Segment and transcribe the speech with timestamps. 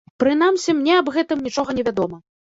[0.21, 2.17] Прынамсі, мне аб гэтым нічога не вядома.